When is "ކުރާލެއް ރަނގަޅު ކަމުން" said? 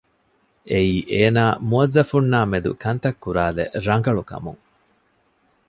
3.23-4.61